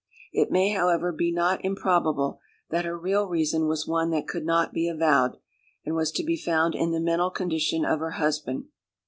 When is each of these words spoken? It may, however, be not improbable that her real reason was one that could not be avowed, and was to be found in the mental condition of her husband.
It 0.33 0.49
may, 0.49 0.69
however, 0.71 1.11
be 1.11 1.31
not 1.31 1.63
improbable 1.63 2.39
that 2.71 2.85
her 2.85 2.97
real 2.97 3.27
reason 3.27 3.67
was 3.67 3.85
one 3.85 4.09
that 4.09 4.27
could 4.27 4.43
not 4.47 4.73
be 4.73 4.87
avowed, 4.89 5.37
and 5.85 5.93
was 5.93 6.11
to 6.13 6.23
be 6.23 6.37
found 6.37 6.73
in 6.73 6.89
the 6.89 6.99
mental 6.99 7.29
condition 7.29 7.85
of 7.85 7.99
her 7.99 8.11
husband. 8.17 8.65